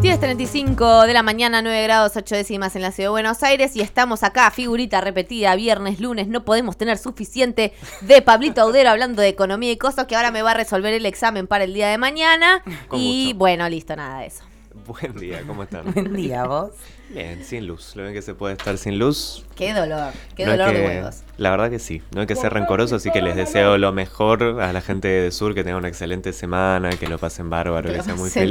[0.00, 3.82] 10.35 de la mañana, 9 grados 8 décimas en la ciudad de Buenos Aires y
[3.82, 9.28] estamos acá, figurita repetida, viernes, lunes, no podemos tener suficiente de Pablito Audero hablando de
[9.28, 11.98] economía y cosas que ahora me va a resolver el examen para el día de
[11.98, 12.62] mañana.
[12.88, 13.38] Con y gusto.
[13.40, 14.42] bueno, listo, nada de eso.
[14.86, 15.84] Buen día, ¿cómo están?
[15.92, 16.70] Buen día, vos.
[17.10, 17.94] Bien, sin luz.
[17.94, 19.44] Lo ven que se puede estar sin luz.
[19.54, 21.16] Qué dolor, qué No dolor de que- huevos.
[21.36, 22.00] La verdad que sí.
[22.14, 25.30] No hay que ser rencoroso, así que les deseo lo mejor a la gente de
[25.30, 28.46] Sur, que tengan una excelente semana, que lo pasen bárbaro, Que que, sean muy bien.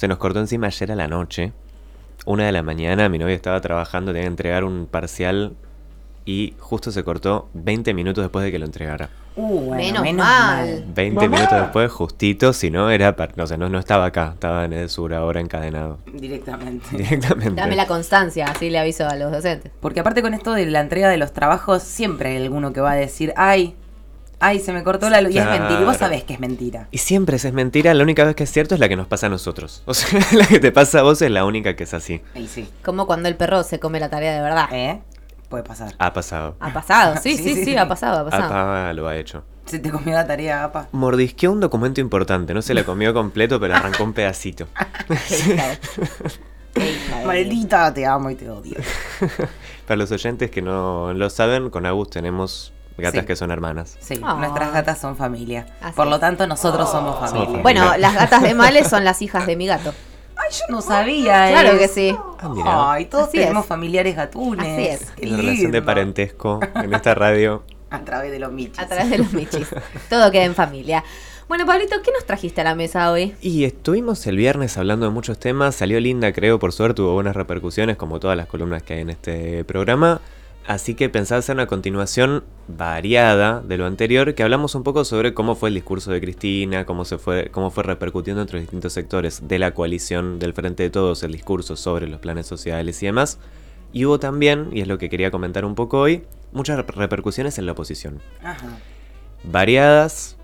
[0.00, 1.52] Se nos cortó encima ayer a la noche.
[2.24, 5.52] Una de la mañana, mi novia estaba trabajando, tenía que entregar un parcial
[6.24, 9.10] y justo se cortó 20 minutos después de que lo entregara.
[9.36, 10.66] Uh, bueno, Menos menos, mal.
[10.70, 10.84] mal.
[10.94, 14.72] 20 minutos después, justito, si no era, no, sé, no, no estaba acá, estaba en
[14.72, 15.98] el sur ahora encadenado.
[16.10, 16.86] Directamente.
[16.96, 17.60] Directamente.
[17.60, 19.70] Dame la constancia, así le aviso a los docentes.
[19.80, 22.92] Porque aparte con esto de la entrega de los trabajos, siempre hay alguno que va
[22.92, 23.76] a decir, ay,
[24.40, 25.34] ay, se me cortó la luz.
[25.34, 25.80] Y es mentira.
[25.80, 26.88] Y vos sabés que es mentira.
[26.90, 29.26] Y siempre es mentira, la única vez que es cierto es la que nos pasa
[29.26, 29.82] a nosotros.
[29.86, 32.20] O sea, la que te pasa a vos es la única que es así.
[32.34, 32.68] Y sí.
[32.82, 34.68] Como cuando el perro se come la tarea de verdad.
[34.72, 35.00] ¿Eh?
[35.48, 35.94] Puede pasar.
[35.98, 36.56] Ha pasado.
[36.60, 37.76] Ha pasado, sí, Sí, sí, sí, sí, sí.
[37.76, 38.44] ha pasado, ha pasado.
[38.46, 39.44] Apa lo ha hecho.
[39.66, 40.88] Se te comió la tarea, apa.
[40.92, 44.66] Mordisqueó un documento importante, no se la comió completo, pero arrancó un pedacito.
[47.24, 48.76] Maldita, te amo y te odio.
[49.86, 53.26] Para los oyentes que no lo saben, con Agus tenemos gatas Sí.
[53.26, 53.96] que son hermanas.
[54.00, 54.34] Sí, Ah.
[54.38, 55.66] nuestras gatas son familia.
[55.80, 57.44] Así Por lo tanto, nosotros somos familia.
[57.46, 57.62] familia.
[57.62, 59.92] Bueno, las gatas de Males son las hijas de mi gato.
[60.36, 62.16] Ay, yo no sabía Claro que sí.
[62.40, 62.92] Ah.
[62.94, 63.68] Ay, todos Así tenemos es.
[63.68, 64.66] familiares gatunes.
[64.72, 65.10] Así es.
[65.16, 67.62] Qué Una relación de parentesco en esta radio.
[67.90, 68.78] A través de los michis.
[68.78, 69.66] A través de los michis.
[70.08, 71.02] Todo queda en familia.
[71.48, 73.34] Bueno, Pablito, ¿qué nos trajiste a la mesa hoy?
[73.40, 77.34] Y estuvimos el viernes hablando de muchos temas, salió linda creo, por suerte tuvo buenas
[77.34, 80.20] repercusiones como todas las columnas que hay en este programa,
[80.66, 85.34] así que pensaba hacer una continuación variada de lo anterior, que hablamos un poco sobre
[85.34, 88.92] cómo fue el discurso de Cristina, cómo, se fue, cómo fue repercutiendo entre los distintos
[88.92, 93.06] sectores de la coalición del Frente de Todos el discurso sobre los planes sociales y
[93.06, 93.38] demás,
[93.92, 97.58] y hubo también, y es lo que quería comentar un poco hoy, muchas rep- repercusiones
[97.58, 98.78] en la oposición Ajá.
[99.44, 100.36] variadas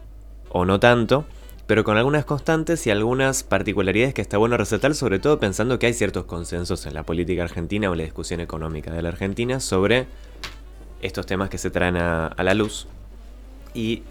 [0.49, 1.27] o no tanto,
[1.67, 5.87] pero con algunas constantes y algunas particularidades que está bueno resaltar, sobre todo pensando que
[5.87, 9.61] hay ciertos consensos en la política argentina o en la discusión económica de la Argentina
[9.61, 10.07] sobre
[11.03, 12.87] estos temas que se traen a, a la luz.
[13.75, 14.03] Y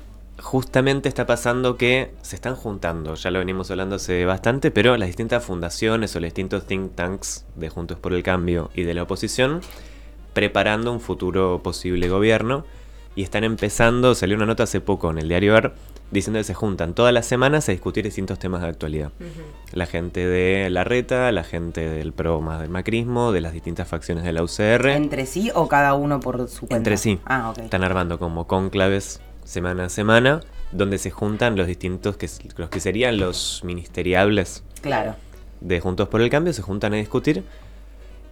[0.42, 5.08] justamente está pasando que se están juntando, ya lo venimos hablando hace bastante, pero las
[5.08, 9.04] distintas fundaciones o los distintos think tanks de Juntos por el Cambio y de la
[9.04, 9.62] oposición
[10.34, 12.66] preparando un futuro posible gobierno
[13.16, 15.74] y están empezando, salió una nota hace poco en el diario AR
[16.12, 19.12] diciendo que se juntan todas las semanas a discutir distintos temas de actualidad.
[19.74, 23.88] La gente de la reta, la gente del pro más del macrismo, de las distintas
[23.88, 26.76] facciones de la UCR, ¿Entre sí o cada uno por su cuenta?
[26.78, 27.20] entre sí.
[27.26, 27.60] Ah, ok.
[27.60, 32.80] Están armando como conclaves semana a semana donde se juntan los distintos, que, los que
[32.80, 35.16] serían los ministeriables Claro.
[35.62, 37.44] de Juntos por el Cambio se juntan a discutir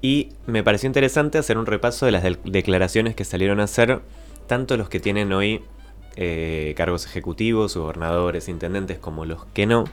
[0.02, 4.02] y me pareció interesante hacer un repaso de las declaraciones que salieron a hacer
[4.54, 5.64] tanto los que tienen hoy
[6.16, 9.86] eh, cargos ejecutivos, gobernadores, intendentes, como los que no,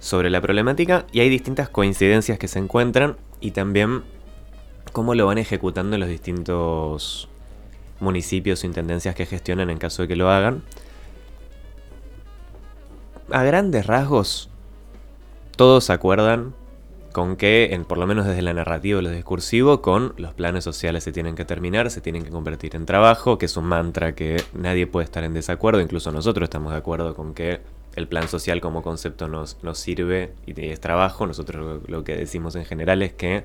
[0.00, 4.04] sobre la problemática y hay distintas coincidencias que se encuentran y también
[4.92, 7.28] cómo lo van ejecutando los distintos
[8.00, 10.62] municipios o intendencias que gestionan en caso de que lo hagan.
[13.30, 14.48] A grandes rasgos,
[15.56, 16.54] todos acuerdan
[17.16, 20.64] con que, en, por lo menos desde la narrativa o lo discursivo, con los planes
[20.64, 24.14] sociales se tienen que terminar, se tienen que convertir en trabajo, que es un mantra
[24.14, 27.62] que nadie puede estar en desacuerdo, incluso nosotros estamos de acuerdo con que
[27.94, 32.16] el plan social como concepto nos, nos sirve y es trabajo, nosotros lo, lo que
[32.16, 33.44] decimos en general es que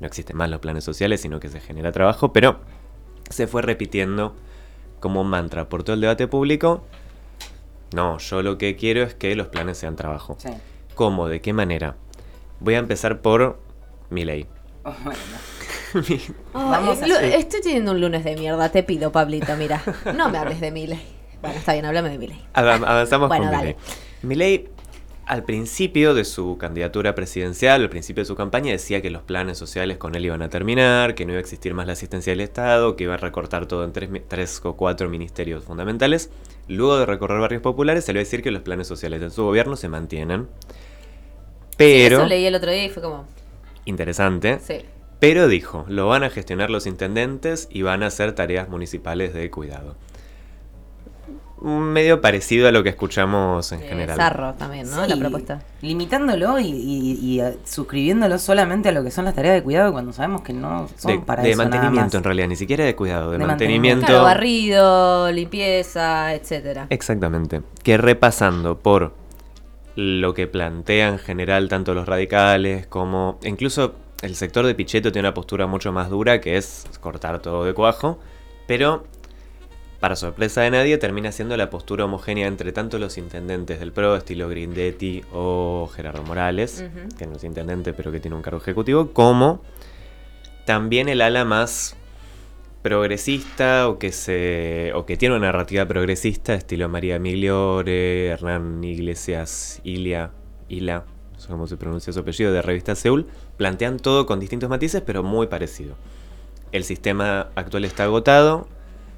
[0.00, 2.60] no existen más los planes sociales, sino que se genera trabajo, pero
[3.28, 4.34] se fue repitiendo
[5.00, 6.82] como un mantra por todo el debate público.
[7.94, 10.36] No, yo lo que quiero es que los planes sean trabajo.
[10.38, 10.48] Sí.
[10.94, 11.28] ¿Cómo?
[11.28, 11.96] ¿De qué manera?
[12.60, 13.58] Voy a empezar por
[14.10, 14.46] mi ley.
[14.84, 15.18] Oh, bueno.
[15.94, 19.82] Ay, Vamos hacer- Estoy teniendo un lunes de mierda, te pido, Pablito, mira.
[20.16, 21.00] No me hables de Miley.
[21.40, 22.40] Bueno, está bien, háblame de Miley.
[22.54, 23.76] Avanzamos Bueno, con dale.
[24.22, 24.58] Milei.
[24.62, 24.68] Milei,
[25.26, 29.58] al principio de su candidatura presidencial, al principio de su campaña, decía que los planes
[29.58, 32.40] sociales con él iban a terminar, que no iba a existir más la asistencia del
[32.40, 36.30] Estado, que iba a recortar todo en tres, tres o cuatro ministerios fundamentales.
[36.68, 39.76] Luego de recorrer barrios populares, salió a decir que los planes sociales de su gobierno
[39.76, 40.48] se mantienen.
[41.76, 43.24] Pero, Eso leí el otro día y fue como,
[43.84, 44.78] interesante, sí.
[45.20, 49.50] pero dijo, lo van a gestionar los intendentes y van a hacer tareas municipales de
[49.50, 49.94] cuidado.
[51.62, 54.16] Medio parecido a lo que escuchamos en Eh, general.
[54.18, 55.04] Zarro también, ¿no?
[55.04, 55.62] Sí, La propuesta.
[55.80, 59.90] Limitándolo y, y- y, eh, suscribiéndolo solamente a lo que son las tareas de cuidado
[59.90, 62.14] cuando sabemos que no son de, para de eso nada mantenimiento más.
[62.14, 64.04] en realidad, ni siquiera de cuidado, de, De mantenimiento.
[64.06, 66.88] Claro, barrido, limpieza, etcétera.
[66.90, 67.62] Exactamente.
[67.82, 69.14] Que repasando por
[69.96, 75.28] lo que plantea en general tanto los radicales como incluso el sector de Pichetto tiene
[75.28, 78.18] una postura mucho más dura que es cortar todo de cuajo,
[78.66, 79.04] pero
[80.00, 84.16] para sorpresa de nadie termina siendo la postura homogénea entre tanto los intendentes del PRO,
[84.16, 86.84] estilo Grindetti o Gerardo Morales,
[87.18, 89.62] que no es intendente pero que tiene un cargo ejecutivo, como
[90.66, 91.96] también el ala más
[92.86, 99.80] progresista o que se o que tiene una narrativa progresista estilo María Migliore, Hernán Iglesias,
[99.82, 100.30] Ilia,
[100.68, 101.04] Ila,
[101.34, 105.02] no sé cómo se pronuncia su apellido, de revista Seúl, plantean todo con distintos matices
[105.04, 105.96] pero muy parecido.
[106.70, 108.68] El sistema actual está agotado,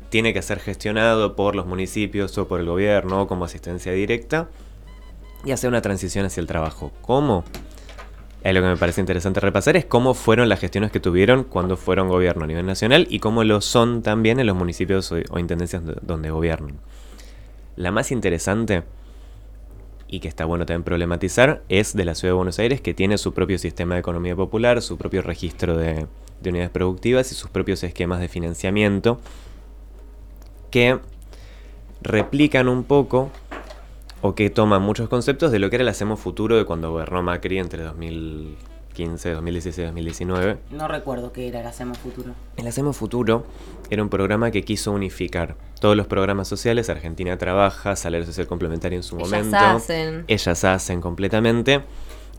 [0.09, 4.49] tiene que ser gestionado por los municipios o por el gobierno como asistencia directa
[5.45, 6.91] y hacer una transición hacia el trabajo.
[7.03, 7.45] ¿Cómo?
[8.43, 11.77] Es lo que me parece interesante repasar es cómo fueron las gestiones que tuvieron cuando
[11.77, 15.85] fueron gobierno a nivel nacional y cómo lo son también en los municipios o, intendencias
[15.85, 16.77] do- donde gobiernan.
[17.77, 18.85] La más interesante
[20.07, 23.19] y que está bueno también problematizar es de la ciudad de Buenos Aires que tiene
[23.19, 26.07] su propio sistema de economía popular, su propio registro de
[26.49, 29.21] unidades productivas y sus propios esquemas de financiamiento
[30.71, 30.99] que
[32.01, 33.31] replican un poco
[34.21, 37.23] o que toman muchos conceptos de lo que era el Hacemos Futuro de cuando gobernó
[37.23, 40.59] Macri entre 2015, 2016 y 2019.
[40.73, 42.33] No recuerdo qué era el Hacemos Futuro.
[42.57, 43.45] El Hacemos Futuro
[43.91, 46.91] era un programa que quiso unificar todos los programas sociales.
[46.91, 49.57] Argentina Trabaja, Salario Social Complementario en su Ellas momento.
[49.57, 50.25] hacen.
[50.27, 51.83] Ellas hacen completamente.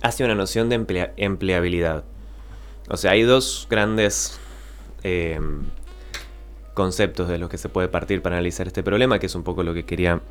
[0.02, 2.04] Hacia una noción de emplea- empleabilidad.
[2.90, 4.40] O sea, hay dos grandes
[5.04, 5.40] eh,
[6.74, 9.64] conceptos de los que se puede partir para analizar este problema, que es un poco
[9.64, 10.22] lo que quería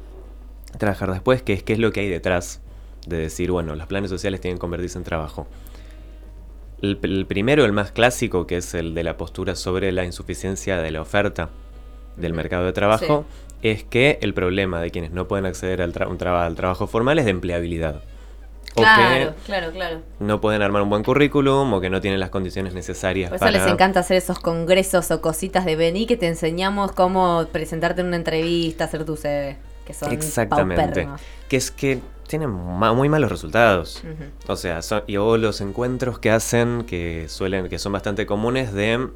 [0.76, 2.60] trabajar después, que es qué es lo que hay detrás
[3.06, 5.46] de decir, bueno, los planes sociales tienen que convertirse en trabajo.
[6.82, 10.76] El, el primero, el más clásico, que es el de la postura sobre la insuficiencia
[10.78, 11.48] de la oferta
[12.16, 13.24] del mercado de trabajo,
[13.62, 17.18] es que el problema de quienes no pueden acceder al, tra- un al trabajo formal
[17.18, 18.02] es de empleabilidad.
[18.74, 20.00] O Claro, que claro, claro.
[20.20, 23.44] no pueden armar un buen currículum o que no tienen las condiciones necesarias Por eso
[23.46, 23.58] para...
[23.58, 28.08] les encanta hacer esos congresos o cositas de vení que te enseñamos cómo presentarte en
[28.08, 29.56] una entrevista, hacer tu CV,
[29.88, 30.82] que son Exactamente.
[30.84, 31.20] paupérrimos.
[31.48, 31.98] Que es que
[32.28, 34.02] tienen ma- muy malos resultados.
[34.46, 38.72] O sea, son, y o los encuentros que hacen que suelen, que son bastante comunes
[38.72, 39.08] de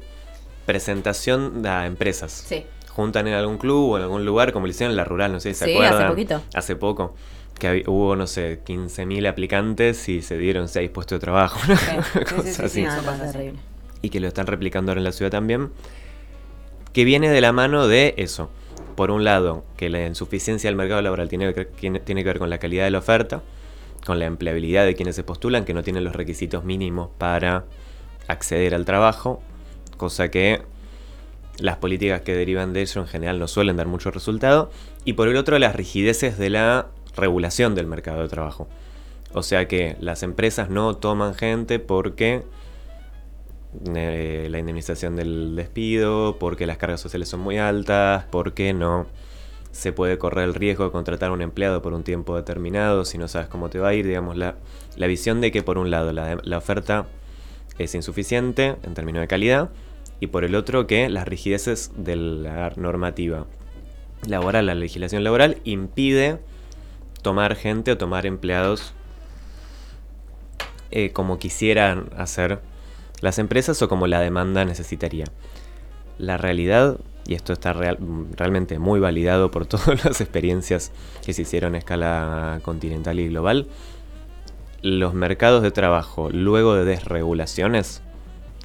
[0.65, 2.31] presentación a empresas.
[2.31, 2.65] Sí.
[2.89, 5.39] Juntan en algún club o en algún lugar, como lo hicieron en la rural, no
[5.39, 6.01] sé si se Sí, acuerdan.
[6.01, 6.41] hace poquito.
[6.53, 7.15] Hace poco.
[7.59, 11.59] Que hubo, no sé, 15.000 aplicantes y se dieron 6 puestos de trabajo.
[12.35, 12.81] Cosas sí, así.
[12.83, 13.59] No, no, terrible.
[14.01, 15.69] y que lo están replicando ahora en la ciudad también,
[16.93, 18.49] que viene de la mano de eso.
[18.95, 22.49] Por un lado, que la insuficiencia del mercado laboral tiene que, tiene que ver con
[22.49, 23.41] la calidad de la oferta,
[24.05, 27.65] con la empleabilidad de quienes se postulan, que no tienen los requisitos mínimos para
[28.27, 29.41] acceder al trabajo,
[29.97, 30.61] cosa que
[31.57, 34.71] las políticas que derivan de ello en general no suelen dar mucho resultado,
[35.05, 38.67] y por el otro las rigideces de la regulación del mercado de trabajo.
[39.33, 42.43] O sea que las empresas no toman gente porque
[43.95, 49.07] eh, la indemnización del despido, porque las cargas sociales son muy altas, porque no
[49.73, 53.17] se puede correr el riesgo de contratar a un empleado por un tiempo determinado si
[53.17, 54.55] no sabes cómo te va a ir, digamos, la,
[54.95, 57.07] la visión de que por un lado la, oferta
[57.79, 59.71] es insuficiente en términos de calidad
[60.19, 63.47] y por el otro que las rigideces de la normativa
[64.27, 66.37] laboral, la legislación laboral impide
[67.23, 68.93] tomar gente o tomar empleados
[70.91, 72.59] eh, como quisieran hacer
[73.23, 75.25] las empresas o como la demanda necesitaría.
[76.17, 77.97] La realidad, y esto está real-
[78.35, 80.91] realmente muy validado por todas las experiencias
[81.25, 83.67] que se hicieron a escala continental y global,
[84.81, 88.01] los mercados de trabajo luego de desregulaciones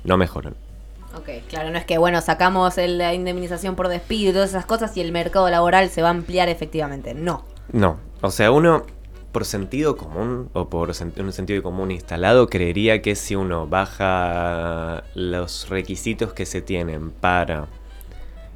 [0.04, 0.54] no mejoran.
[1.16, 4.96] Ok, claro, no es que, bueno, sacamos la indemnización por despido y todas esas cosas
[4.96, 7.14] y el mercado laboral se va a ampliar efectivamente.
[7.14, 7.44] No.
[7.72, 8.84] No, o sea, uno
[9.32, 15.68] por sentido común o por un sentido común instalado creería que si uno baja los
[15.68, 17.66] requisitos que se tienen para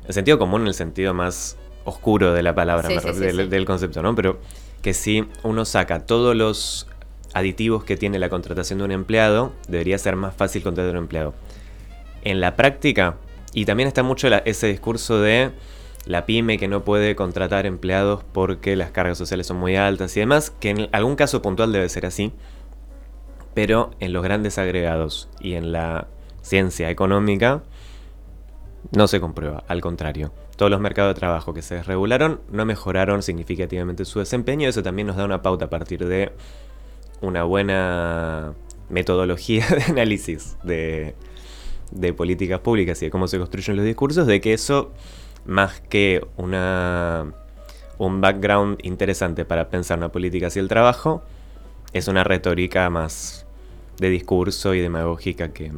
[0.09, 3.31] el sentido común en el sentido más oscuro de la palabra Sí, me sí, ref-
[3.31, 4.15] sí, del, concepto, ¿no?
[4.15, 4.39] Pero
[4.83, 6.87] que si uno saca todos los
[7.35, 11.05] aditivos que tiene la contratación de un empleado, debería ser más fácil contratar a un
[11.05, 11.35] empleado.
[12.25, 13.17] En la práctica,
[13.53, 15.51] y también está mucho la- ese discurso de
[16.05, 20.21] la pyme que no puede contratar empleados porque las cargas sociales son muy altas y
[20.21, 22.33] demás, que en algún caso puntual debe ser así,
[23.55, 26.09] pero en los grandes agregados y en la
[26.43, 27.63] ciencia económica
[28.91, 30.33] no se comprueba, al contrario.
[30.57, 35.07] Todos los mercados de trabajo que se desregularon no mejoraron significativamente su desempeño, eso también
[35.07, 36.33] nos da una pauta a partir de
[37.21, 38.55] una buena
[38.91, 41.15] metodología de análisis de,
[41.93, 44.93] de políticas públicas y de cómo se construyen los discursos, de que eso,
[45.45, 47.33] más que una,
[47.99, 51.23] un background interesante para pensar una política hacia el trabajo,
[51.93, 53.47] es una retórica más
[53.99, 55.73] de discurso y demagógica que,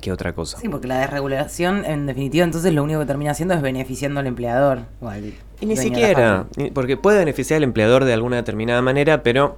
[0.00, 0.58] que otra cosa.
[0.58, 4.26] Sí, porque la desregulación, en definitiva, entonces lo único que termina haciendo es beneficiando al
[4.26, 4.80] empleador.
[5.00, 9.56] o al Y ni siquiera, porque puede beneficiar al empleador de alguna determinada manera, pero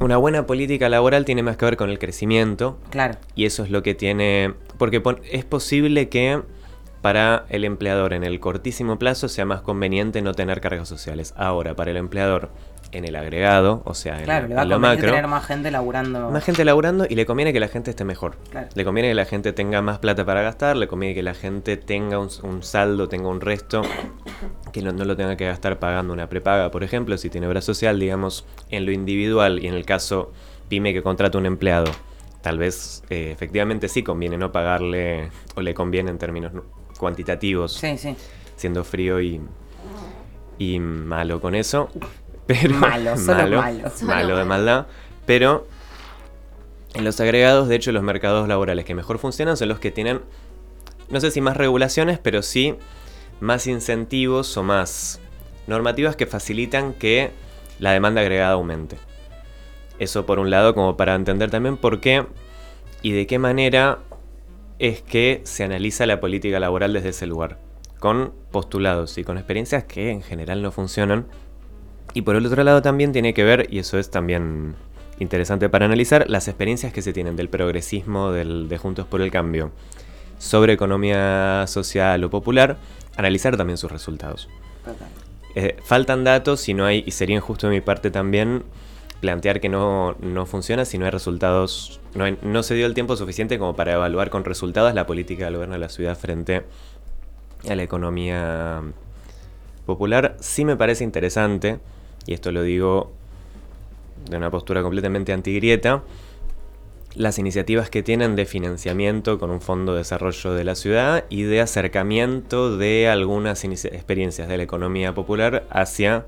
[0.00, 3.16] una buena política laboral tiene más que ver con el crecimiento Claro.
[3.34, 6.40] y eso es lo que tiene, porque es posible que
[7.00, 11.32] para el empleador en el cortísimo plazo sea más conveniente no tener cargas sociales.
[11.36, 12.50] Ahora, para el empleador
[12.90, 15.44] en el agregado, o sea, en, Claro, le va a en lo macro, tener más
[15.44, 16.30] gente laburando.
[16.30, 18.36] más gente laburando y le conviene que la gente esté mejor.
[18.50, 18.68] Claro.
[18.74, 21.76] Le conviene que la gente tenga más plata para gastar, le conviene que la gente
[21.76, 23.82] tenga un, un saldo, tenga un resto,
[24.72, 27.60] que no, no lo tenga que gastar pagando una prepaga, por ejemplo, si tiene obra
[27.60, 30.32] social, digamos, en lo individual y en el caso
[30.68, 31.90] pyme que contrata un empleado.
[32.42, 36.52] Tal vez eh, efectivamente sí conviene no pagarle o le conviene en términos
[36.98, 38.14] cuantitativos, Sí, sí.
[38.56, 39.40] siendo frío y,
[40.58, 41.88] y malo con eso.
[42.46, 43.62] Pero, Malo, solo malo.
[43.62, 44.86] malo Solo de maldad.
[45.26, 45.66] Pero
[46.94, 50.22] en los agregados, de hecho, los mercados laborales que mejor funcionan son los que tienen,
[51.10, 52.74] no sé si más regulaciones, pero sí
[53.40, 55.20] más incentivos o más
[55.66, 57.30] normativas que facilitan que
[57.78, 58.96] la demanda agregada aumente.
[59.98, 62.24] Eso por un lado, como para entender también por qué
[63.02, 63.98] y de qué manera
[64.78, 67.58] es que se analiza la política laboral desde ese lugar,
[67.98, 71.26] con postulados y con experiencias que en general no funcionan.
[72.14, 74.74] Y por el otro lado también tiene que ver, y eso es también
[75.18, 79.30] interesante para analizar, las experiencias que se tienen del progresismo, del, de Juntos por el
[79.30, 79.72] Cambio,
[80.38, 82.76] sobre economía social o popular,
[83.16, 84.48] analizar también sus resultados.
[85.54, 88.62] Eh, faltan datos y no hay, y sería injusto de mi parte también
[89.20, 93.16] plantear que no, no funciona si no hay resultados, no, no se dio el tiempo
[93.16, 96.64] suficiente como para evaluar con resultados la política del gobierno de la ciudad frente
[97.68, 98.82] a la economía
[99.86, 100.36] popular.
[100.40, 101.80] Sí me parece interesante,
[102.26, 103.12] y esto lo digo
[104.28, 106.02] de una postura completamente antigrieta,
[107.14, 111.42] las iniciativas que tienen de financiamiento con un fondo de desarrollo de la ciudad y
[111.42, 116.26] de acercamiento de algunas experiencias de la economía popular hacia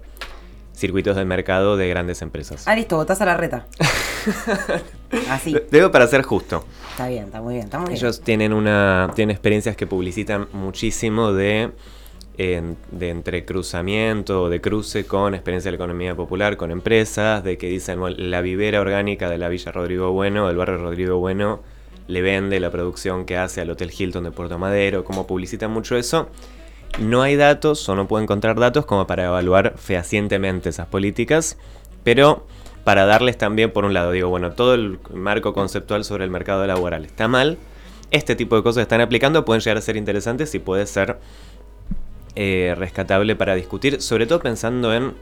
[0.80, 2.66] circuitos de mercado de grandes empresas.
[2.66, 3.66] Ah, listo, votás a la reta.
[5.30, 5.56] Así.
[5.70, 6.64] Debo para ser justo.
[6.90, 7.98] Está bien, está muy bien, está muy bien.
[7.98, 11.70] Ellos tienen una tienen experiencias que publicitan muchísimo de,
[12.38, 17.58] en- de entrecruzamiento o de cruce con experiencia de la economía popular, con empresas, de
[17.58, 21.60] que dicen bueno, la vivera orgánica de la Villa Rodrigo Bueno, del barrio Rodrigo Bueno,
[22.06, 25.96] le vende la producción que hace al Hotel Hilton de Puerto Madero, como publicitan mucho
[25.96, 26.28] eso.
[26.98, 31.56] No hay datos o no puedo encontrar datos como para evaluar fehacientemente esas políticas,
[32.04, 32.46] pero
[32.84, 36.66] para darles también, por un lado, digo, bueno, todo el marco conceptual sobre el mercado
[36.66, 37.58] laboral está mal,
[38.10, 41.18] este tipo de cosas están aplicando pueden llegar a ser interesantes y puede ser
[42.34, 45.14] eh, rescatable para discutir, sobre todo pensando en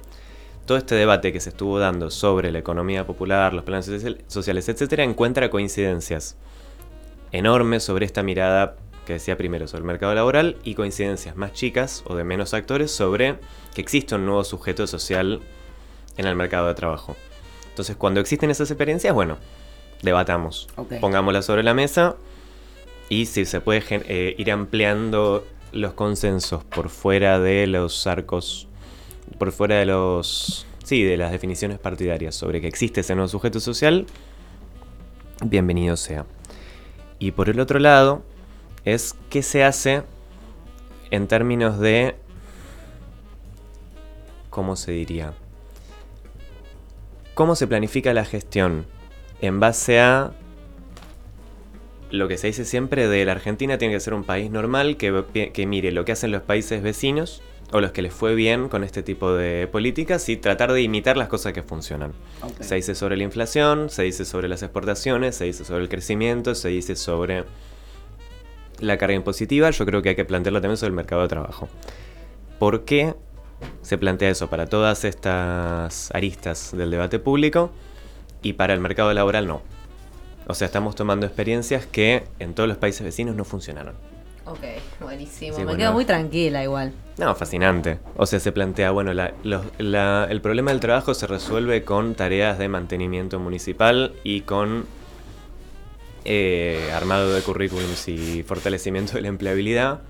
[0.66, 4.68] todo este debate que se estuvo dando sobre la economía popular, los planes social- sociales,
[4.68, 6.36] etcétera, encuentra coincidencias
[7.32, 8.76] enormes sobre esta mirada
[9.08, 12.90] que decía primero sobre el mercado laboral y coincidencias más chicas o de menos actores
[12.90, 13.36] sobre
[13.74, 15.40] que existe un nuevo sujeto social
[16.18, 17.16] en el mercado de trabajo.
[17.70, 19.38] Entonces, cuando existen esas experiencias, bueno,
[20.02, 20.68] debatamos,
[21.00, 22.16] pongámoslas sobre la mesa
[23.08, 28.68] y si se puede eh, ir ampliando los consensos por fuera de los arcos,
[29.38, 33.58] por fuera de los, sí, de las definiciones partidarias sobre que existe ese nuevo sujeto
[33.58, 34.04] social,
[35.42, 36.26] bienvenido sea.
[37.18, 38.22] Y por el otro lado,
[38.94, 40.02] es qué se hace
[41.10, 42.16] en términos de,
[44.50, 45.34] ¿cómo se diría?
[47.34, 48.86] ¿Cómo se planifica la gestión
[49.40, 50.32] en base a
[52.10, 55.50] lo que se dice siempre de la Argentina tiene que ser un país normal que,
[55.52, 58.82] que mire lo que hacen los países vecinos o los que les fue bien con
[58.82, 62.12] este tipo de políticas y tratar de imitar las cosas que funcionan.
[62.60, 66.54] Se dice sobre la inflación, se dice sobre las exportaciones, se dice sobre el crecimiento,
[66.54, 67.44] se dice sobre
[68.80, 69.70] la carga impositiva.
[69.70, 71.68] Yo creo que hay que plantearlo también sobre el mercado de trabajo.
[72.58, 73.14] ¿Por qué
[73.82, 77.70] se plantea eso para todas estas aristas del debate público
[78.42, 79.62] y para el mercado laboral no?
[80.46, 83.94] O sea, estamos tomando experiencias que en todos los países vecinos no funcionaron.
[84.46, 84.60] Ok,
[85.00, 85.52] buenísimo.
[85.54, 85.78] Sí, Me bueno.
[85.78, 86.92] quedo muy tranquila igual.
[87.18, 87.98] No, fascinante.
[88.16, 92.14] O sea, se plantea, bueno, la- los- la- el problema del trabajo se resuelve con
[92.14, 94.86] tareas de mantenimiento municipal y con
[96.30, 100.02] eh, armado de currículums y fortalecimiento de la empleabilidad.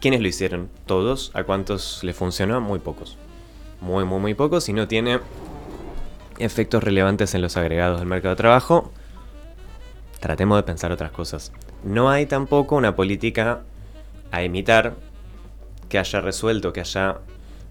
[0.00, 0.70] ¿Quiénes lo hicieron?
[0.86, 1.32] ¿Todos?
[1.34, 2.60] ¿A cuántos les funcionó?
[2.60, 3.18] Muy pocos.
[3.80, 4.68] Muy, muy, muy pocos.
[4.68, 5.18] Y no tiene
[6.38, 8.92] efectos relevantes en los agregados del mercado de trabajo.
[10.20, 11.50] Tratemos de pensar otras cosas.
[11.82, 13.62] No hay tampoco una política
[14.30, 14.94] a imitar
[15.88, 17.18] que haya resuelto, que haya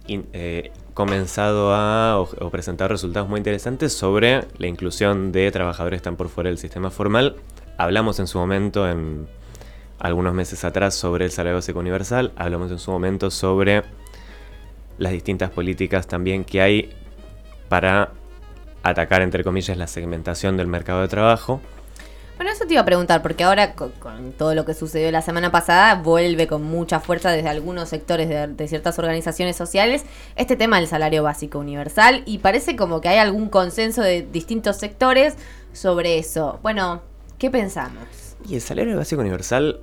[0.10, 6.30] eh, comenzado a presentar resultados muy interesantes sobre la inclusión de trabajadores que están por
[6.30, 7.36] fuera del sistema formal.
[7.78, 9.28] Hablamos en su momento, en
[10.00, 12.32] algunos meses atrás, sobre el salario básico universal.
[12.38, 13.84] Hablamos en su momento sobre
[14.98, 16.94] las distintas políticas también que hay
[17.68, 18.14] para
[18.82, 21.60] atacar, entre comillas, la segmentación del mercado de trabajo.
[22.38, 25.22] Bueno, eso te iba a preguntar, porque ahora con, con todo lo que sucedió la
[25.22, 30.04] semana pasada, vuelve con mucha fuerza desde algunos sectores de, de ciertas organizaciones sociales
[30.36, 34.78] este tema del salario básico universal y parece como que hay algún consenso de distintos
[34.78, 35.36] sectores
[35.72, 36.60] sobre eso.
[36.62, 37.02] Bueno,
[37.38, 38.04] ¿qué pensamos?
[38.48, 39.80] Y el salario básico universal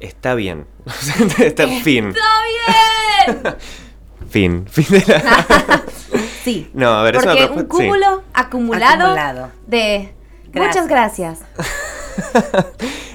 [0.00, 0.66] está bien.
[1.38, 2.08] está fin.
[2.08, 3.56] ¡Está bien!
[4.28, 4.66] Fin.
[4.66, 5.82] Fin de la...
[6.42, 6.70] Sí.
[6.74, 7.66] No, a ver, es porque una un sí.
[7.66, 9.50] cúmulo acumulado, Acumulado.
[9.66, 10.14] de...
[10.52, 10.84] Gracias.
[10.84, 11.40] Muchas gracias.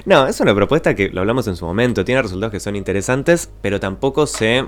[0.05, 3.51] No, es una propuesta que lo hablamos en su momento, tiene resultados que son interesantes,
[3.61, 4.65] pero tampoco se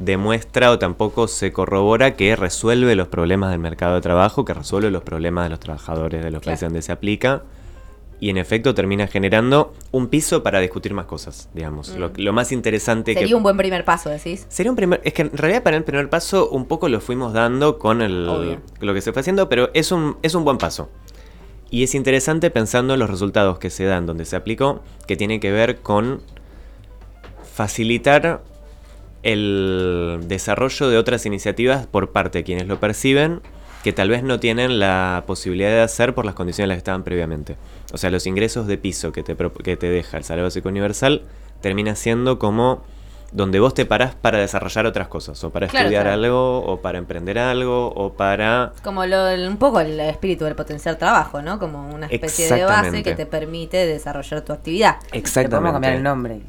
[0.00, 4.90] demuestra o tampoco se corrobora que resuelve los problemas del mercado de trabajo, que resuelve
[4.90, 6.52] los problemas de los trabajadores de los Claro.
[6.54, 7.42] países donde se aplica.
[8.20, 11.90] Y en efecto termina generando un piso para discutir más cosas, digamos.
[11.96, 13.20] Lo, lo más interesante que...
[13.20, 14.46] Sería un buen primer paso, decís.
[14.48, 15.00] Sería un primer.
[15.04, 18.28] Es que en realidad para el primer paso un poco lo fuimos dando con el,
[18.28, 18.60] Obvio.
[18.80, 20.88] lo que se fue haciendo, pero es un, es un buen paso.
[21.74, 25.40] Y es interesante pensando en los resultados que se dan donde se aplicó, que tiene
[25.40, 26.20] que ver con
[27.52, 28.44] facilitar
[29.24, 33.40] el desarrollo de otras iniciativas por parte de quienes lo perciben,
[33.82, 36.82] que tal vez no tienen la posibilidad de hacer por las condiciones en las que
[36.82, 37.56] estaban previamente.
[37.92, 41.22] O sea, los ingresos de piso que te, que te deja el salario básico universal
[41.60, 42.84] termina siendo como
[43.34, 46.14] donde vos te parás para desarrollar otras cosas, o para Claro, estudiar claro.
[46.22, 48.72] algo, o para emprender algo, o para...
[48.84, 51.58] Como lo, un poco el espíritu del potenciar trabajo, ¿no?
[51.58, 53.10] Como una especie de base Exactamente.
[53.10, 54.96] que te permite desarrollar tu actividad.
[55.12, 56.40] Le podemos cambiar el nombre.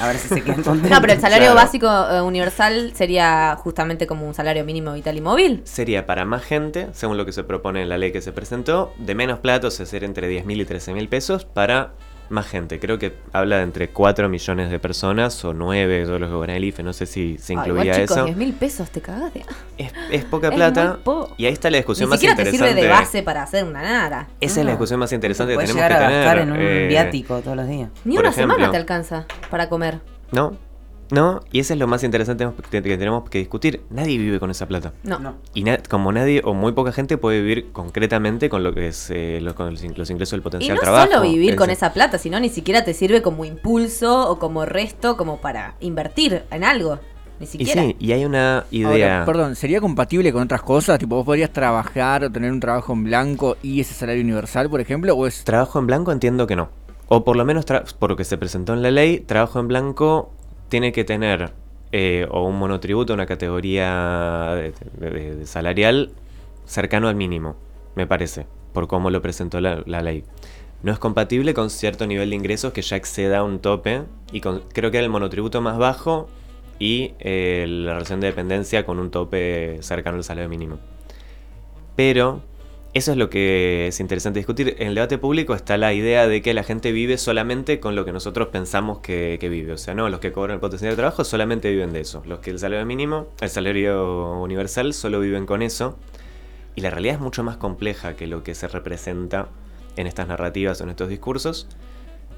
[0.00, 0.90] A ver si se quedan contentos.
[0.90, 1.54] No, pero el salario Claro.
[1.66, 5.60] básico eh, universal sería justamente como un salario mínimo vital y móvil.
[5.64, 8.94] Sería para más gente, según lo que se propone en la ley que se presentó,
[8.96, 11.92] de menos platos, es ser entre 10 mil y 13 mil pesos, para
[12.30, 12.78] más gente.
[12.80, 16.50] Creo que habla de entre 4 millones de personas o 9, yo lo que en
[16.56, 18.24] el IFE, no sé si se incluía igual, chicos, eso.
[18.26, 19.44] 10 mil pesos te cagás de...
[19.78, 20.98] Es, es poca Es plata.
[21.04, 22.82] po- Y ahí está la Ni discusión más siquiera te sirve interesante.
[22.82, 24.28] de base para hacer una nara.
[24.40, 24.70] Esa es la No.
[24.70, 26.38] discusión más interesante que tenemos que a tener.
[26.38, 27.90] en un eh, viático todos los días.
[28.04, 28.54] Ni una ejemplo.
[28.54, 30.00] semana te alcanza para comer.
[30.30, 30.56] No,
[31.12, 33.82] no, y eso es lo más interesante que tenemos que discutir.
[33.90, 34.92] Nadie vive con esa plata.
[35.04, 35.18] No.
[35.20, 35.34] No.
[35.54, 39.10] Y na- como nadie o muy poca gente puede vivir concretamente con lo que es
[39.10, 41.06] eh, lo- con los, in- los ingresos del Y potencial no trabajo.
[41.12, 45.16] solo vivir con esa plata, sino ni siquiera te sirve como impulso o como resto,
[45.16, 46.98] como para invertir en algo.
[47.38, 47.82] Ni Y siquiera.
[47.82, 49.14] sí, y hay una idea.
[49.20, 50.98] Ahora, perdón, ¿sería compatible con otras cosas?
[50.98, 54.80] Tipo, vos podrías trabajar o tener un trabajo en blanco y ese salario universal, por
[54.80, 55.42] ejemplo, o es...
[55.44, 56.70] Trabajo en blanco entiendo que no.
[57.08, 59.68] O por lo menos tra- por lo que se presentó en la ley, trabajo en
[59.68, 60.30] blanco
[60.72, 61.52] tiene que tener
[61.92, 64.72] eh, o un monotributo, una categoría
[65.44, 66.12] salarial
[66.64, 67.56] cercano al mínimo,
[67.94, 70.24] me parece, por cómo lo presentó la, ley.
[70.82, 74.90] No es compatible con cierto nivel de ingresos que ya exceda un tope y creo
[74.90, 76.30] que era el monotributo más bajo
[76.78, 80.78] y eh, la relación de dependencia con un tope cercano al salario mínimo.
[81.96, 82.40] Pero
[82.94, 84.76] eso es lo que es interesante discutir.
[84.78, 88.04] En el debate público está la idea de que la gente vive solamente con lo
[88.04, 89.72] que nosotros pensamos que, vive.
[89.72, 92.22] O sea, no, los que cobran el potencial de trabajo solamente viven de eso.
[92.26, 95.96] Los que el salario mínimo, el salario universal, solo viven con eso.
[96.74, 99.48] Y la realidad es mucho más compleja que lo que se representa
[99.96, 101.68] en estas narrativas o en estos discursos.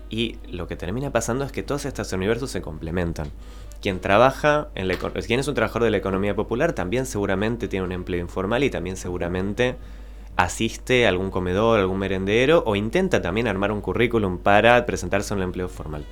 [0.09, 3.29] Y lo que termina pasando es que todos estos universos se complementan.
[3.83, 7.85] Quien trabaja, en la, quien es un trabajador de la economía popular, también seguramente tiene
[7.85, 9.77] un empleo informal y también seguramente
[10.37, 15.37] asiste a algún comedor, algún merendero o intenta también armar un currículum para presentarse a
[15.37, 16.05] un empleo formal.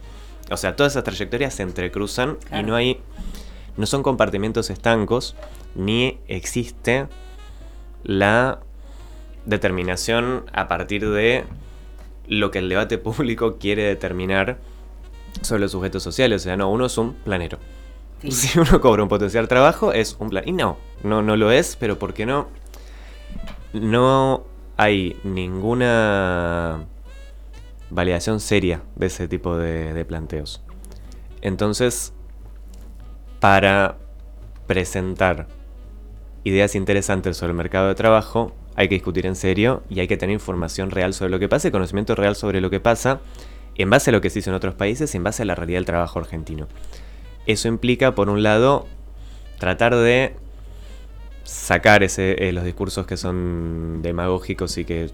[0.51, 3.01] O sea, todas esas trayectorias se entrecruzan y no hay,
[3.77, 5.35] no son compartimentos estancos
[5.75, 7.07] ni existe
[8.05, 8.61] la
[9.47, 11.45] determinación a partir de
[12.29, 14.59] lo que el debate público quiere determinar
[15.41, 16.43] sobre los sujetos sociales.
[16.43, 17.59] O sea, no, uno es un planero.
[17.59, 18.31] Sí.
[18.31, 20.45] Si uno cobra un potencial trabajo, es un plan.
[20.47, 22.49] Y no, no, no lo es, pero ¿por qué no?
[23.73, 24.45] No
[24.77, 26.87] hay ninguna
[27.91, 30.63] validación seria de ese tipo de, planteos.
[31.41, 32.13] Entonces,
[33.41, 33.99] para
[34.67, 35.49] presentar
[36.45, 40.17] ideas interesantes sobre el mercado de trabajo, hay que discutir en serio y hay que
[40.17, 43.21] tener información real sobre lo que pasa y conocimiento real sobre lo que pasa
[43.75, 45.55] en base a lo que se hizo en otros países y en base a la
[45.55, 46.69] realidad del trabajo argentino.
[47.47, 48.87] Eso implica, por un lado,
[49.59, 50.37] tratar de
[51.45, 55.11] sacar ese, eh, los discursos que son demagógicos y que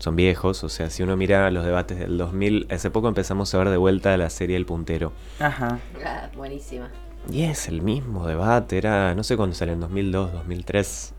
[0.00, 0.64] son viejos.
[0.64, 3.76] O sea, si uno mira los debates del 2000, hace poco empezamos a ver de
[3.76, 5.12] vuelta la serie El Puntero.
[5.38, 5.78] Ajá.
[6.04, 6.90] Ah, buenísima.
[7.30, 11.14] Y es el mismo debate, era, no sé cuándo salió, en 2002, 2003,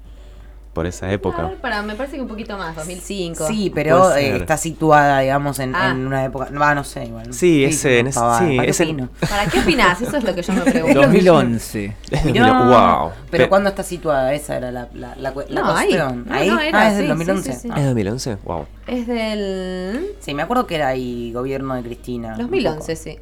[0.73, 1.47] por esa A época.
[1.47, 3.47] ver, para, me parece que un poquito más, 2005.
[3.47, 5.89] Sí, pero eh, está situada, digamos, en, Ah.
[5.91, 6.49] en una época.
[6.51, 7.33] No, no sé, igual.
[7.33, 9.09] Sí, ese- en ese- pavada, sí, ¿para qué ese- opino?
[9.29, 10.01] ¿Para qué opinás?
[10.01, 11.01] Eso es lo que yo me pregunto.
[11.01, 11.95] 2011.
[12.33, 13.11] No, wow.
[13.31, 14.33] Pero Pe- ¿cuándo está situada?
[14.33, 15.87] Esa era la, la, la, No, ahí.
[15.89, 16.25] cuestión.
[16.27, 16.47] No, ahí.
[16.49, 17.53] no, era, ah, es del sí, 2011.
[17.53, 17.79] sí, sí, sí.
[17.79, 18.37] ¿Es 2011?
[18.45, 18.65] Wow.
[18.87, 22.33] Es del Sí, me acuerdo que era ahí gobierno de Cristina.
[22.33, 23.17] un 2011, sí.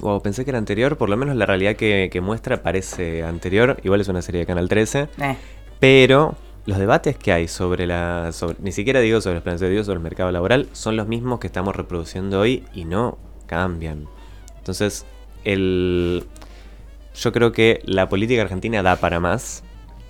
[0.00, 3.78] Wow, pensé que era anterior, por lo menos la realidad que, que muestra parece anterior,
[3.84, 5.22] igual es una serie de Canal 13, poco.
[5.24, 5.36] Eh,
[5.78, 6.34] pero
[6.70, 8.30] los debates que hay sobre la...
[8.60, 11.40] ni siquiera digo sobre los planes de Dios, sobre el mercado laboral, son los mismos
[11.40, 14.06] que estamos reproduciendo hoy y no cambian.
[14.56, 15.04] Entonces,
[15.42, 16.24] el...
[17.16, 19.64] Yo creo que la política argentina da para más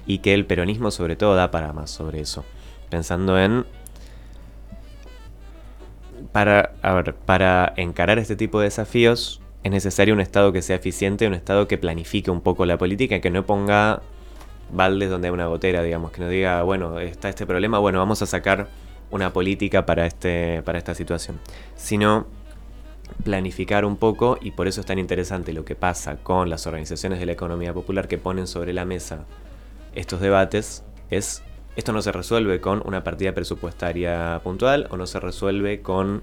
[0.07, 2.45] y que el peronismo sobre todo da para más sobre eso.
[2.91, 3.65] Pensando en
[6.33, 10.77] para, a ver, para encarar este tipo de desafíos es necesario un Estado que sea
[10.77, 14.03] eficiente, un Estado que planifique un poco la política, que no ponga
[14.73, 18.23] baldes donde hay una gotera, digamos, que no diga, bueno, está este problema, bueno, vamos
[18.23, 18.69] a sacar
[19.11, 21.41] una política para, este, para esta situación,
[21.77, 22.27] sino
[23.25, 27.19] planificar un poco y por eso es tan interesante lo que pasa con las organizaciones
[27.19, 29.25] de la economía popular que ponen sobre la mesa
[29.95, 31.43] estos debates, es
[31.77, 36.23] esto no se resuelve con una partida presupuestaria puntual o no se resuelve con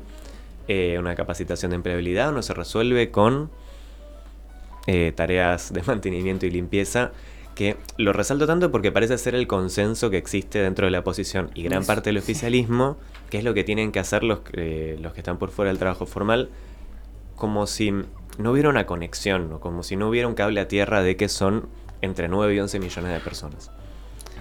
[0.67, 3.49] eh, una capacitación de empleabilidad o no se resuelve con
[4.87, 7.11] eh, tareas de mantenimiento y limpieza
[7.57, 11.49] que lo resalto tanto porque parece ser el consenso que existe dentro de la oposición
[11.55, 12.31] y gran parte del sí.
[12.31, 12.97] oficialismo,
[13.31, 15.79] que es lo que tienen que hacer los, que- los que están por fuera del
[15.79, 16.49] trabajo formal,
[17.35, 17.91] como si
[18.37, 21.29] no hubiera una conexión, o como si no hubiera un cable a tierra de que
[21.29, 21.67] son
[22.03, 23.71] entre 9 y 11 millones de personas.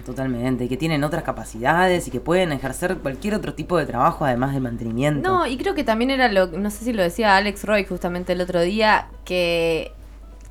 [0.05, 0.69] totalmente.
[0.69, 4.59] Que tienen otras capacidades y que pueden ejercer cualquier otro tipo de trabajo además de
[4.59, 5.27] mantenimiento.
[5.27, 8.33] No, y creo que también era lo, no sé si lo decía Alex Roy justamente
[8.33, 9.91] el otro día, que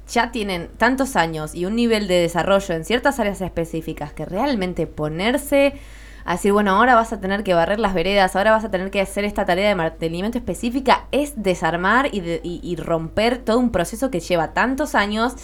[0.08, 4.86] ya tienen tantos años y un nivel de desarrollo en ciertas áreas específicas que realmente
[4.86, 5.74] ponerse
[6.24, 8.90] a decir, bueno, ahora vas a tener que barrer las veredas, ahora vas a tener
[8.90, 13.58] que hacer esta tarea de mantenimiento específica, es desarmar y, de- y- y romper todo
[13.58, 15.34] un proceso que lleva tantos años.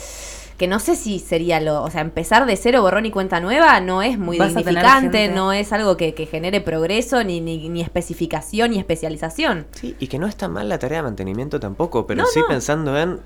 [0.59, 1.83] Que no sé si sería lo.
[1.83, 5.53] O sea, empezar de cero, borrón y cuenta nueva, no es muy Vas dignificante, no
[5.53, 9.67] es algo que, que genere progreso, ni, ni, ni especificación, ni especialización.
[9.73, 12.47] Sí, y que no está mal la tarea de mantenimiento tampoco, pero No, sí no.
[12.47, 13.19] pensando en.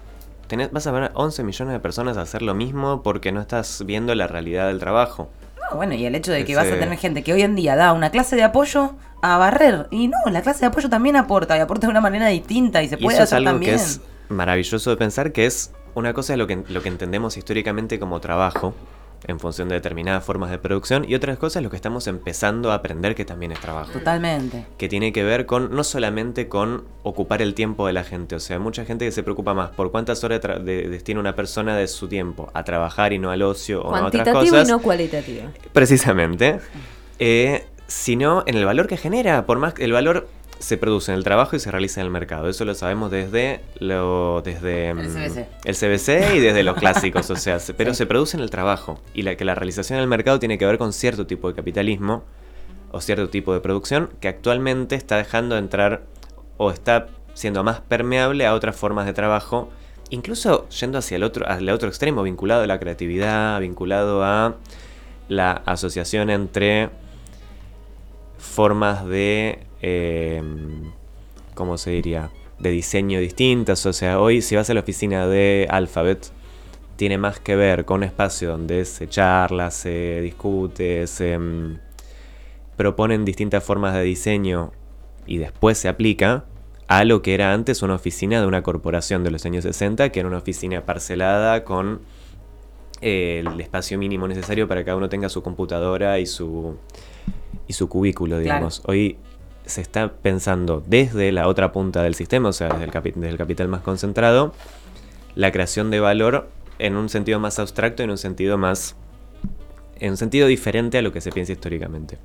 [0.48, 3.82] Tenés- vas a ver 11 millones de personas a hacer lo mismo porque no estás
[3.87, 5.28] viendo la realidad del trabajo.
[5.70, 7.54] No, bueno, y el hecho de que Ese- vas a tener gente que hoy en
[7.56, 9.88] día da una clase de apoyo a barrer.
[9.90, 12.88] Y no, la clase de apoyo también aporta, y aporta de una manera distinta y
[12.88, 13.72] se Y puede eso es hacer algo también.
[13.76, 17.37] que es maravilloso de pensar, que es una cosa es lo que, lo que entendemos
[17.37, 18.74] históricamente como trabajo,
[19.26, 22.74] en función de determinadas formas de producción, y otras cosas lo que estamos empezando a
[22.76, 23.92] aprender que también es trabajo.
[23.92, 24.66] Totalmente.
[24.79, 28.40] que tiene que ver con no solamente con ocupar el tiempo de la gente, o
[28.40, 31.88] sea, mucha gente que se preocupa más por cuántas horas de- destina una persona de
[31.88, 34.79] su tiempo a trabajar y no al ocio o a otras Cuantitativo cosas, y no
[34.81, 35.42] cualitativo.
[35.72, 36.59] precisamente,
[37.18, 41.19] eh, sino en el valor que genera, por más que el valor se produce en
[41.19, 44.97] el trabajo y se realiza en el mercado, eso lo sabemos desde lo desde El
[44.97, 45.47] mm, CBC.
[45.64, 47.99] el CBC y desde los clásicos, o sea, se- pero Sí.
[47.99, 50.64] se produce en el trabajo y la que la realización en el mercado tiene que
[50.66, 52.25] ver con cierto tipo de capitalismo
[52.90, 56.03] o cierto tipo de producción que actualmente está dejando de entrar
[56.57, 59.69] o está siendo más permeable a otras formas de trabajo,
[60.09, 64.55] incluso yendo hacia el otro, al otro extremo, vinculado a la creatividad, vinculado a
[65.29, 66.88] la asociación entre
[68.38, 70.42] formas de, eh,
[71.55, 72.31] ¿cómo se diría?
[72.59, 73.85] De diseño distintas.
[73.87, 76.31] O sea, hoy si vas a la oficina de Alphabet,
[76.96, 81.79] tiene más que ver con un espacio donde se charla, se discute, se mm,
[82.77, 84.72] proponen distintas formas de diseño
[85.27, 86.44] y después se aplica
[86.88, 90.20] a lo que era antes una oficina de una corporación de los años 60, que
[90.20, 92.01] era una oficina parcelada con
[93.01, 96.77] eh, el espacio mínimo necesario para que cada uno tenga su computadora y su,
[97.68, 98.83] y su cubículo, digamos.
[98.87, 99.18] Hoy
[99.64, 103.31] se está pensando desde la otra punta del sistema, o sea, desde el, capi- desde
[103.31, 104.52] el capital más concentrado,
[105.35, 106.48] la creación de valor
[106.79, 108.96] en un sentido más abstracto, en un sentido más.
[109.98, 112.18] en un sentido diferente a lo que se piensa históricamente.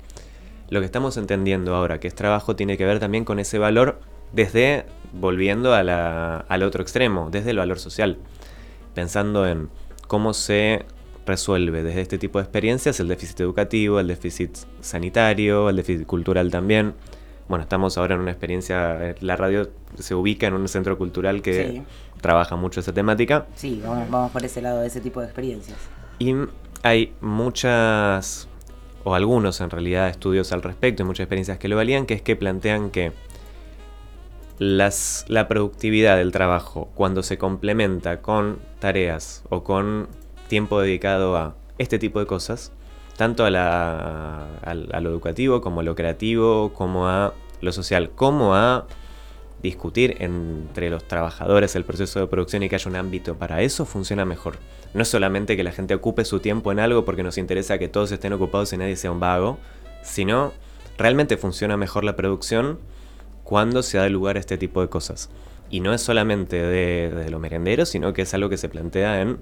[0.68, 3.98] Lo que estamos entendiendo ahora que es trabajo tiene que ver también con ese valor
[4.32, 8.18] desde, volviendo a la- al otro extremo, desde el valor social.
[8.94, 9.70] Pensando en
[10.06, 10.84] cómo se
[11.26, 16.50] resuelve desde este tipo de experiencias el déficit educativo, el déficit sanitario, el déficit cultural
[16.50, 16.94] también.
[17.48, 21.42] Bueno, estamos ahora en una experiencia, eh, la radio se ubica en un centro cultural
[21.42, 21.82] que Sí.
[22.20, 23.46] trabaja mucho esa temática.
[23.56, 25.76] Sí, vamos, vamos por ese lado de ese tipo de experiencias.
[26.18, 26.34] Y
[26.82, 28.48] hay muchas,
[29.04, 32.22] o algunos en realidad, estudios al respecto y muchas experiencias que lo valían, que es
[32.22, 33.12] que plantean que
[34.58, 40.06] las, la productividad del trabajo cuando se complementa con tareas o con
[40.52, 42.72] tiempo dedicado a este tipo de cosas,
[43.16, 48.86] tanto a, la, lo educativo como a lo creativo, como a lo social, como a
[49.62, 53.86] discutir entre los trabajadores el proceso de producción y que haya un ámbito para eso,
[53.86, 54.58] funciona mejor.
[54.92, 57.88] No es solamente que la gente ocupe su tiempo en algo porque nos interesa que
[57.88, 59.56] todos estén ocupados y nadie sea un vago,
[60.02, 60.52] sino
[60.98, 62.78] realmente funciona mejor la producción
[63.42, 65.30] cuando se da lugar a este tipo de cosas.
[65.70, 69.22] Y no es solamente de, de los merenderos, sino que es algo que se plantea
[69.22, 69.38] en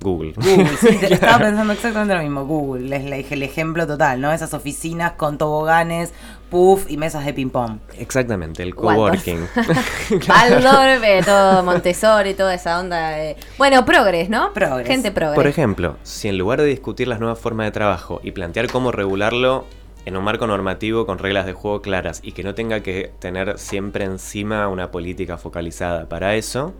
[0.00, 0.32] Google.
[0.36, 2.44] Google, sí, estaba pensando exactamente lo mismo.
[2.46, 4.32] Google es la- el ejemplo total, ¿no?
[4.32, 6.12] Esas oficinas con toboganes,
[6.50, 7.78] puff y mesas de ping-pong.
[7.98, 9.48] Exactamente, el coworking.
[10.28, 13.10] Waldorf, todo Montessori, toda esa onda.
[13.10, 14.52] de- Bueno, progres, ¿no?
[14.52, 14.86] Progres.
[14.86, 15.36] Gente progres.
[15.36, 18.92] Por ejemplo, si en lugar de discutir las nuevas formas de trabajo y plantear cómo
[18.92, 19.64] regularlo
[20.06, 23.58] en un marco normativo con reglas de juego claras y que no tenga que tener
[23.58, 26.74] siempre encima una política focalizada para eso,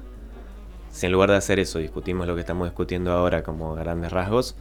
[0.94, 4.54] si en lugar de hacer eso discutimos lo que estamos discutiendo ahora como grandes rasgos,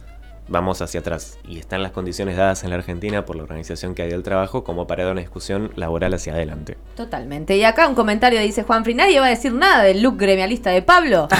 [0.48, 1.38] vamos hacia atrás.
[1.46, 4.64] Y están las condiciones dadas en la Argentina por la organización que hay del trabajo
[4.64, 6.76] como para dar una discusión laboral hacia adelante.
[6.96, 7.56] Totalmente.
[7.56, 10.70] Y acá un comentario dice Juan Fri, nadie va a decir nada del look gremialista
[10.70, 11.28] de Pablo.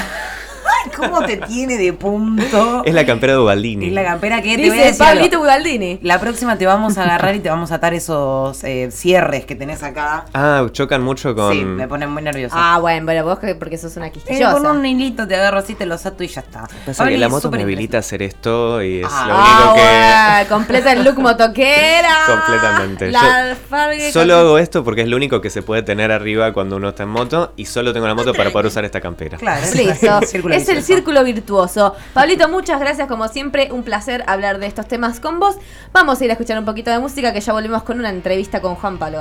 [0.96, 2.82] ¿cómo te tiene de punto?
[2.84, 3.86] Es la campera de Ubaldini.
[3.86, 5.14] Es la campera que te voy a dice decir algo.
[5.20, 5.98] Pablito Ugaldini.
[6.02, 9.54] La próxima te vamos a agarrar y te vamos a atar esos eh, cierres que
[9.54, 10.26] tenés acá.
[10.34, 11.52] Ah, chocan mucho con...
[11.52, 12.54] Sí, me ponen muy nerviosa.
[12.58, 14.52] Ah, bueno, pero vos que- porque sos una Eh, quisquillosa.
[14.52, 16.66] con un hilito te agarro así, te lo ato y ya está.
[16.86, 19.74] Pasa que la moto me habilita a hacer esto y es Ah, lo Ah, único
[19.74, 19.80] que...
[19.80, 22.14] bueno, completa el look motoquera.
[22.26, 23.10] Completamente.
[23.10, 23.54] La
[23.96, 26.76] Yo Solo con- hago esto porque es lo único que se puede tener arriba cuando
[26.76, 29.38] uno está en moto y solo tengo la moto para poder usar esta campera.
[29.38, 30.20] Claro, es Listo.
[30.74, 31.94] el círculo virtuoso.
[32.12, 33.70] Pablito, muchas gracias como siempre.
[33.72, 35.56] Un placer hablar de estos temas con vos.
[35.92, 38.60] Vamos a ir a escuchar un poquito de música que ya volvemos con una entrevista
[38.60, 39.20] con Juan Pablo.